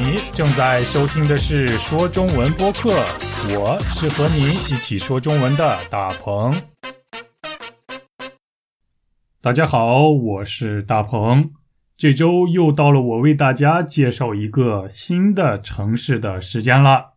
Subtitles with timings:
[0.00, 2.90] 你正在收听的是说中文播客，
[3.50, 6.54] 我是和你一起说中文的大鹏。
[9.40, 11.50] 大家好，我是大鹏。
[11.96, 17.14] 这周又到了我为大家介绍一个新的城市的时间了。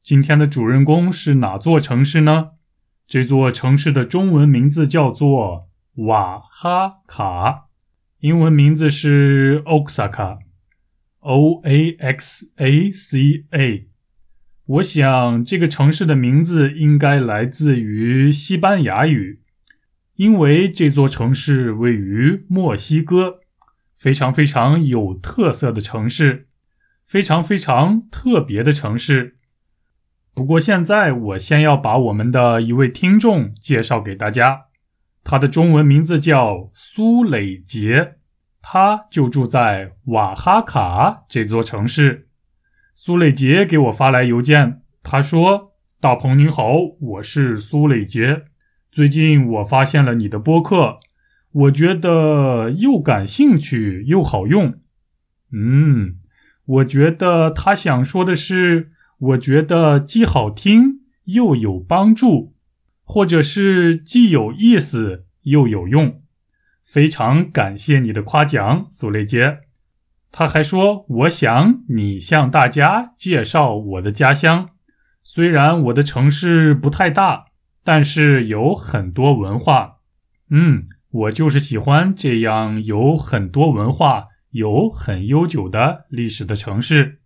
[0.00, 2.50] 今天的主人公是哪座城市呢？
[3.08, 7.64] 这座城市的中文名字叫做瓦哈卡，
[8.20, 10.43] 英文名字是 Oaxaca。
[11.24, 13.88] O A X A C A，
[14.66, 19.40] 我想这个城市的名字应该来自于西班牙语，
[20.16, 23.40] 因为这座城市位于墨西哥，
[23.96, 26.48] 非常非常有特色的城市，
[27.06, 29.38] 非常非常特别的城市。
[30.34, 34.66] 不过现在我先要把我们的一位听众介绍给大家，
[35.22, 38.16] 他的中文名字叫苏磊杰。
[38.66, 42.28] 他就住在瓦哈卡这座城市。
[42.94, 48.44] 苏磊杰给我发来邮件，他说：“大鹏您好，我是苏磊杰。
[48.90, 50.98] 最近我发现了你的播客，
[51.52, 54.80] 我觉得又感兴趣又好用。”
[55.52, 56.16] 嗯，
[56.64, 62.54] 我觉得他想说的是，我觉得既好听又有帮助，
[63.04, 66.22] 或者是既有意思又有用。
[66.84, 69.60] 非常感谢你的夸奖，苏雷杰。
[70.30, 74.70] 他还说：“我想你向大家介绍我的家乡。
[75.22, 77.46] 虽然我的城市不太大，
[77.82, 79.98] 但是有很多文化。
[80.50, 87.20] 嗯，我就是喜欢这样有很多文化、有很悠久的历史的城市。”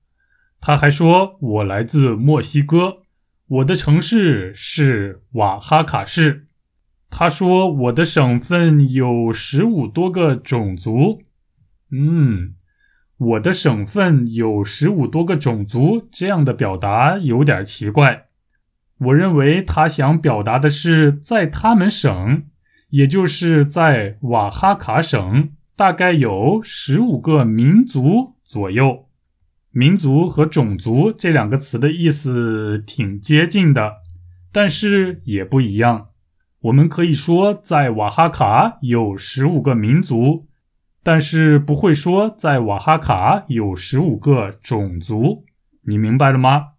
[0.60, 2.98] 他还说：“我来自墨西哥，
[3.46, 6.47] 我的城市是瓦哈卡市。”
[7.10, 11.22] 他说：“我的省份有十五多个种族。”
[11.90, 12.54] 嗯，
[13.16, 18.26] 我的省份有十五多个种族，这样的表达有点奇怪。
[18.98, 22.44] 我认为他想表达的是，在他们省，
[22.90, 29.06] 也就是在瓦哈卡省，大概有十五个民族左右。
[29.70, 33.98] 民族和种族这两个词的意思挺接近的，
[34.52, 36.07] 但是也不一样。
[36.60, 40.48] 我们可以说，在瓦哈卡有十五个民族，
[41.04, 45.44] 但是不会说在瓦哈卡有十五个种族。
[45.82, 46.70] 你明白了吗？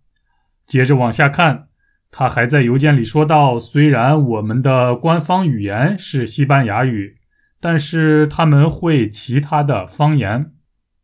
[0.67, 1.69] 接着往下看，
[2.11, 7.15] 他还在邮件里说到：虽然我们的官方语言是西班牙语，
[7.61, 10.51] 但是他们会其他的方言。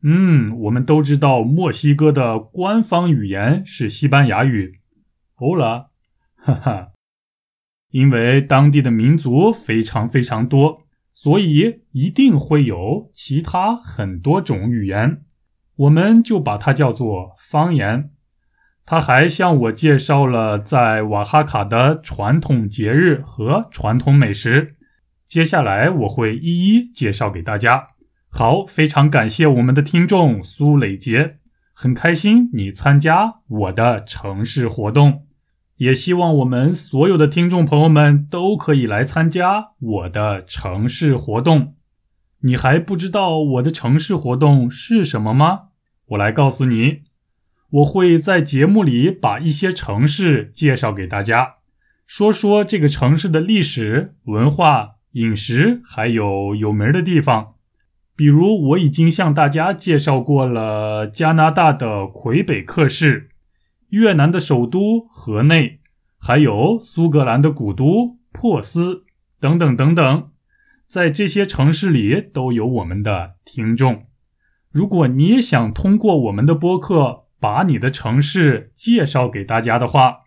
[0.04, 4.82] 嗯，我们都知道墨西哥的官方语言是西班牙语。
[5.36, 5.92] 欧了，
[6.36, 6.95] 哈哈。
[7.96, 10.80] 因为当地的民族非常非常多，
[11.14, 15.22] 所以一定会有其他很多种语言，
[15.78, 18.10] 我们就把它叫做方言。
[18.86, 24.76] 他还向我介绍了在瓦哈卡的传统节日和传统美食，
[25.26, 27.88] 接下来我会一一介绍给大家。
[28.30, 31.38] 好，非常感谢我们的听众苏磊杰，
[31.74, 35.25] 很开心你参加我的城市活动。
[35.78, 41.76] 也希望我们所有的听众朋友们都可以来参加我的城市活动。
[42.42, 45.64] 你还不知道我的城市活动是什么吗？
[46.10, 47.02] 我来告诉你，
[47.72, 51.56] 我会在节目里把一些城市介绍给大家，
[52.06, 57.56] 说说这个城市的历史文化、饮食，还有有名的地方。
[58.16, 63.32] 比如，我已经向大家介绍过了加拿大的魁北克市。
[63.90, 65.80] 越南的首都河内，
[66.18, 69.06] 还有苏格兰的古都珀斯
[69.40, 70.32] 等等等等，
[70.88, 74.06] 在这些城市里都有我们的听众。
[74.72, 80.24] 如果你也想通过我们的播客把你的城市介绍给大家的话，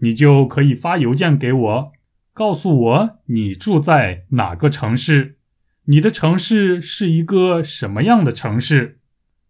[0.00, 1.92] 你就可以发邮件给我，
[2.32, 5.38] 告诉我你住在哪个城市，
[5.86, 8.97] 你的城市是一个什么样的城市。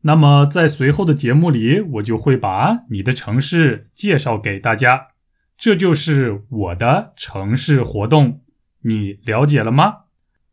[0.03, 5.09] 那么，在随后的节目里，我就会把你的城市介绍给大家。
[5.57, 8.43] 这就是我的城市活动，
[8.83, 10.05] 你了解了吗？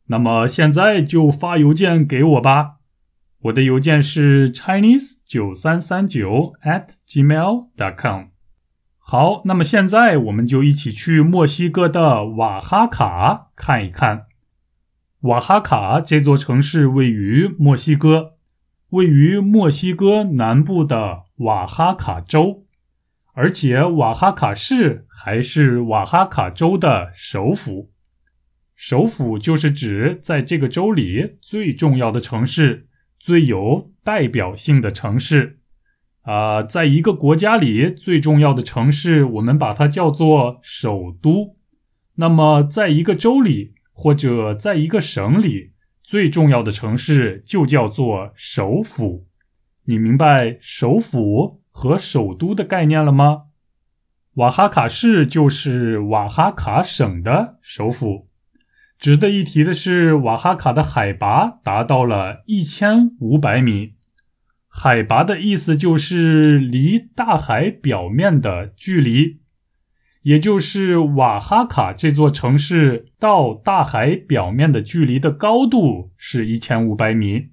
[0.08, 2.78] 那么现在就发邮件给我吧。
[3.44, 8.30] 我的邮件是 chinese 九三三九 at gmail dot com。
[8.98, 14.26] 好，那么现在我们就一起去墨西哥的瓦哈卡看一看。
[15.22, 18.35] 瓦哈卡这座城市位于墨西哥。
[18.96, 22.64] 位于墨西哥南部的瓦哈卡州，
[23.34, 27.92] 而且瓦哈卡市还是瓦哈卡州的首府。
[28.74, 32.88] 首府就是指在这个州里最重要的城市、
[33.20, 35.60] 最有代表性的城市。
[36.22, 41.58] 啊，在一个国家里最重要的城市，我们把它叫做首都。
[42.16, 45.74] 那么，在一个州里或者在一个省里，
[46.08, 49.26] 最重要的城市就叫做首府。
[49.86, 53.46] 你明白首府和首都的概念了吗？
[54.36, 58.28] 瓦哈卡市就是瓦哈卡省的首府。
[59.00, 63.96] 值得一提的是，瓦哈卡的海拔达到了一千五百米。
[64.68, 69.40] 海拔的意思就是离大海表面的距离，
[70.26, 77.50] 也就是瓦哈卡这座城市到大海表面的距离的高度是一千五百米。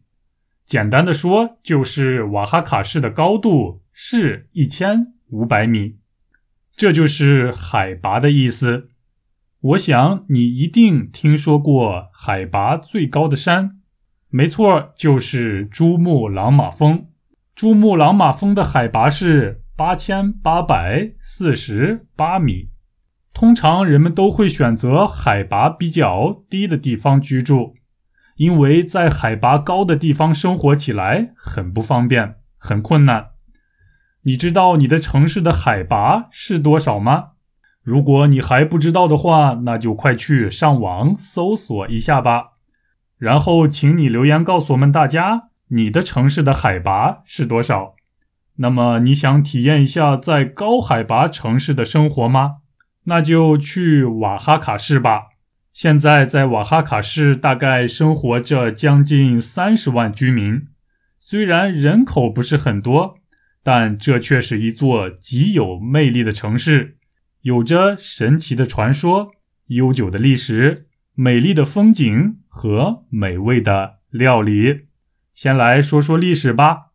[0.64, 5.98] 简单的说，就是瓦哈卡市的高度是一千五百米，
[6.74, 8.88] 这就是海拔的意思。
[9.60, 13.80] 我想你一定听说过海拔最高的山，
[14.30, 17.08] 没错，就是珠穆朗玛峰。
[17.54, 22.70] 珠穆朗玛峰的海拔是八千八百四十八米。
[23.32, 27.74] 通常人们都会选择海拔比较低的地方居住，
[28.36, 33.30] 因为在海拔高的地方生活起来很不方便，很困难。
[34.24, 37.30] 你知道你的城市的海拔是多少吗？
[37.82, 42.50] 如果你还不知道的话，那就快去上网搜索一下吧。
[43.18, 47.94] 然后，请你留言告诉我们大家，你的城市的海拔是多少？
[48.62, 52.58] 那么，你想体验一下在高海拔城市的生活吗？
[53.06, 55.22] 那就去瓦哈卡市吧。
[55.72, 60.68] 现在在瓦哈卡市大概生活着将近三十万居民，
[61.18, 63.16] 虽然人口不是很多，
[63.64, 66.98] 但这却是一座极有魅力的城市。
[67.40, 69.32] 有着神奇的传说、
[69.66, 70.86] 悠久的历史、
[71.16, 74.82] 美丽的风景和美味的料理。
[75.34, 76.91] 先来说说历史吧。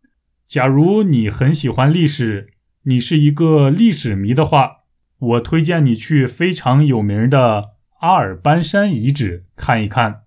[0.47, 2.53] 假如你很喜欢历史，
[2.83, 4.77] 你是一个历史迷的话，
[5.19, 10.21] 我推荐你去非常有名的阿尔班山遗址看一看。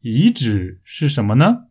[0.00, 1.66] 遗址是什么呢？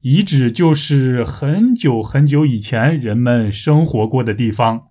[0.00, 4.88] 遗址就是很久很久以前人们生活过的地方。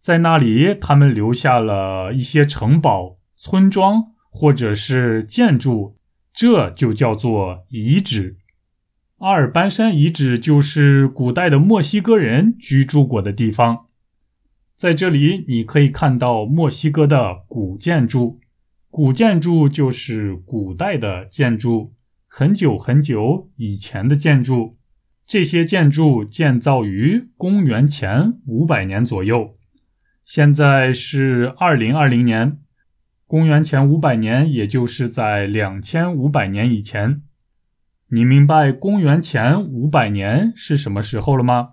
[0.00, 5.96] 在那里，他们留下了一些城堡、村庄或者是建筑，
[6.32, 8.38] 这就叫做遗址。
[9.18, 13.86] 阿尔班山遗址就是古代的墨西哥人居住过的地方。
[14.76, 18.38] 在这里，你可以看到墨西哥的古建筑。
[18.90, 21.94] 古建筑就是古代的建筑，
[22.28, 24.78] 很久很久以前的建筑。
[25.26, 29.56] 这些建筑建造于公元前五百年左右。
[30.24, 32.58] 现在是二零二零年，
[33.26, 37.22] 公元前五百年，也就是在两千五百年以前。
[38.10, 41.72] 你明白公元前五百年是什么时候了吗？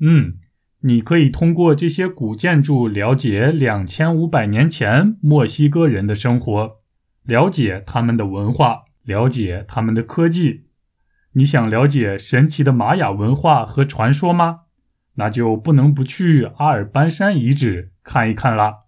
[0.00, 0.34] 嗯，
[0.82, 6.76] 你可以通过这些古建筑了解两千五百年前墨西哥人的生活，
[7.24, 10.66] 了解他们的文化，了解他们的科技。
[11.32, 14.60] 你想了解神奇的玛雅文化和传说吗？
[15.16, 18.84] 那就不能不去阿尔班山遗址看一看了，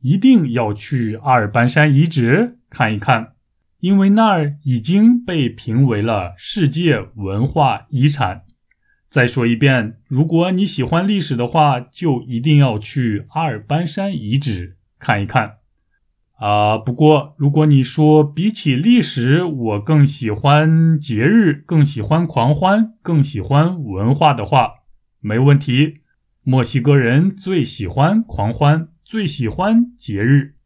[0.00, 3.32] 一定要去阿尔班山遗址看一看，
[3.80, 8.42] 因为那儿已经被评为了世界文化遗产。
[9.08, 15.54] 再说一遍，如果你喜欢历史的话，就一定要去阿尔班山遗址看一看。
[16.38, 24.74] 啊，不过如果你说比起历史，我更喜欢节日，更喜欢狂欢，更喜欢文化的话。
[25.20, 26.02] 没问题，
[26.42, 30.57] 墨西哥人最喜欢狂欢，最喜欢节日。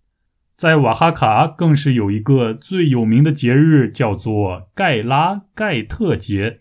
[0.56, 6.58] 在瓦哈卡更是有一个最有名的节日，叫做盖拉盖特节。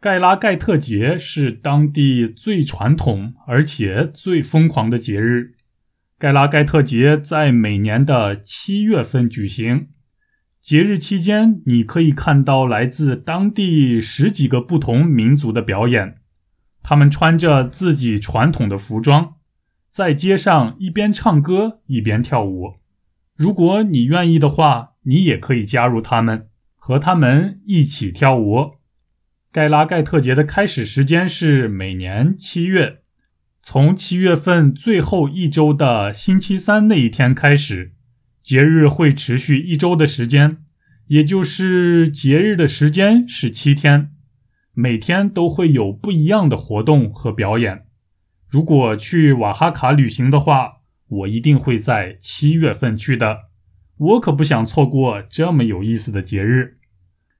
[0.00, 5.54] 盖拉盖特节是当地最传统而且最疯狂的节日。
[6.18, 9.88] 盖拉盖特节在每年的七月份举行。
[10.60, 16.16] 节日期间，你可以看到来自当地十几个不同民族的表演。
[16.82, 19.34] 他们穿着自己传统的服装，
[19.98, 22.74] 在街上一边唱歌一边跳舞。
[23.34, 28.74] 如果你愿意的话，你也可以加入他们，和他们一起跳舞。
[29.50, 32.98] 盖拉盖特节的开始时间是每年七月，
[33.60, 37.94] 从七月份最后一周的星期三那一天开始，
[38.40, 40.58] 节日会持续一周的时间，
[41.08, 44.12] 也就是节日的时间是七天。
[44.74, 47.87] 每天都会有不一样的活动和表演。
[48.48, 50.78] 如果去瓦哈卡旅行的话，
[51.08, 53.48] 我一定会在七月份去的。
[53.98, 56.78] 我可不想错过这么有意思的节日。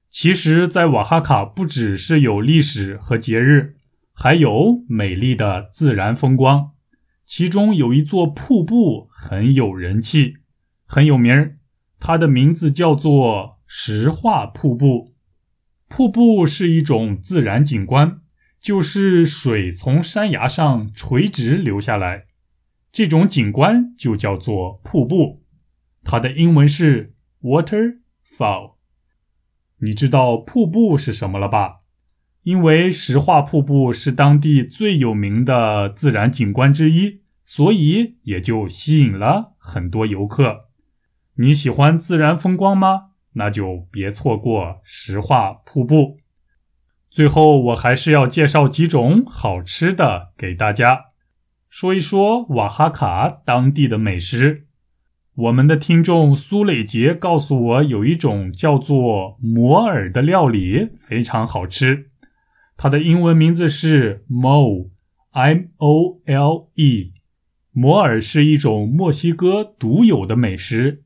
[0.09, 3.75] 其实，在瓦哈卡不只是有历史和节日，
[4.13, 6.71] 还有美丽的自然风光。
[7.25, 10.37] 其中有一座瀑布很有人气，
[10.85, 11.57] 很有名儿，
[11.99, 15.13] 它的名字叫做石化瀑布。
[15.87, 18.21] 瀑布是一种自然景观，
[18.61, 22.25] 就是水从山崖上垂直流下来，
[22.91, 25.43] 这种景观就叫做瀑布。
[26.03, 28.75] 它的英文是 waterfall。
[29.81, 31.77] 你知道瀑布是什么了吧？
[32.43, 40.69] 因为石化瀑布是当地最有名的自然景观之一，所以也就吸引了很多游客。
[41.35, 43.11] 你喜欢自然风光吗？
[43.33, 46.18] 那就别错过石化瀑布。
[47.09, 51.05] 最后，我还是要介绍几种好吃的给大家，
[51.67, 54.67] 说一说瓦哈卡当地的美食。
[55.35, 62.11] 我们的听众苏磊杰告诉我，有一种叫做摩尔的料理非常好吃。
[62.77, 67.13] 它的英文名字是 Mole，M O L E。
[67.71, 71.03] 摩尔是一种墨西哥独有的美食，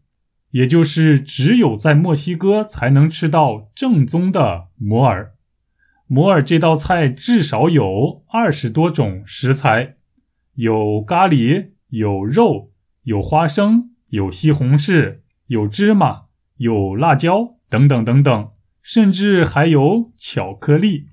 [0.52, 5.33] 也就是只有在墨西哥才能吃到正宗的摩尔。
[6.08, 9.96] 摩尔这道菜至少有二十多种食材，
[10.56, 12.72] 有咖喱，有肉，
[13.04, 16.24] 有花生，有西红柿，有芝麻，
[16.58, 18.50] 有辣椒，等等等等，
[18.82, 21.08] 甚至还有巧克力。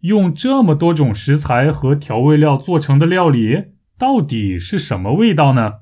[0.00, 3.64] 用这么多种食材和调味料做成的料理，
[3.96, 5.72] 到底是什么味道呢？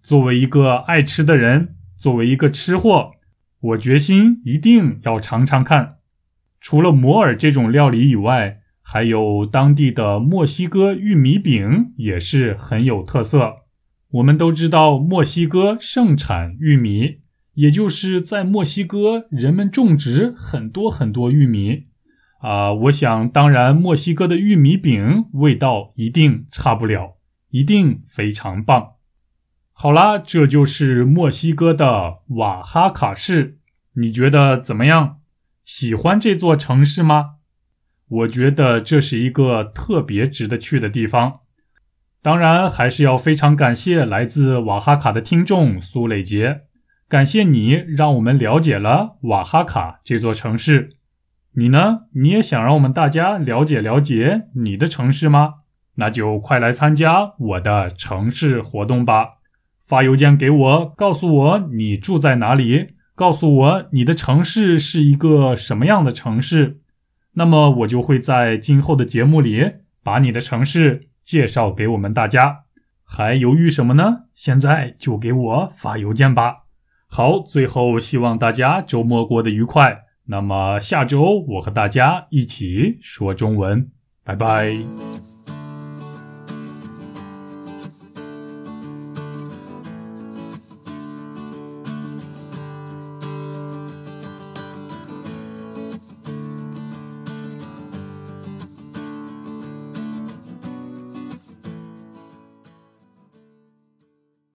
[0.00, 3.12] 作为一个爱吃的人，作为一个吃货，
[3.60, 5.98] 我决心一定要尝尝看。
[6.62, 13.56] 除了摩尔这种料理以外，还有当地的墨西哥玉米饼也是很有特色。
[14.12, 17.18] 我们都知道，墨西哥盛产玉米，
[17.54, 21.88] 也就是在墨西哥，人们种植很多很多玉米。
[22.38, 27.16] 啊，我想当然，墨西哥的玉米饼味道一定差不了，
[27.50, 28.92] 一定非常棒。
[29.72, 33.58] 好啦，这就是墨西哥的瓦哈卡市，
[33.94, 35.18] 你觉得怎么样？
[35.64, 37.36] 喜欢这座城市吗？
[38.08, 41.40] 我觉得这是一个特别值得去的地方。
[42.20, 46.62] 当然，还是要非常感谢来自瓦哈卡的听众苏磊杰，
[47.08, 50.96] 感谢你让我们了解了瓦哈卡这座城市。
[51.54, 52.00] 你呢？
[52.14, 55.54] 你也想让我们大家了解了解你的城市吗？
[55.96, 59.38] 那就快来参加我的城市活动吧！
[59.86, 66.80] 发邮件给我，告诉我你住在哪里，告诉我你的城市是一个什么样的城市。
[67.34, 72.64] 那么我就会在今后的节目里把你的城市介绍给我们大家。
[73.04, 74.24] 还犹豫什么呢？
[74.34, 76.64] 现在就给我发邮件吧！
[77.06, 80.00] 好，最后希望大家周末过得愉快。
[80.24, 83.88] 那么下周我和大家一起说中文，
[84.24, 85.31] 拜拜。